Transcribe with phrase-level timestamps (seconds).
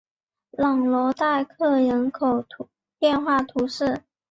[0.57, 2.43] 朗罗代克人口
[2.97, 4.01] 变化图示